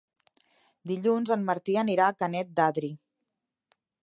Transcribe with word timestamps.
Dilluns 0.91 1.33
en 1.37 1.45
Martí 1.51 1.77
anirà 1.83 2.09
a 2.09 2.19
Canet 2.23 2.53
d'Adri. 2.61 2.91